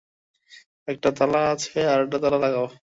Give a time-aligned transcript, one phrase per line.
[0.87, 2.67] একটা তালা আছে, আরেকটা তালা লাগাও।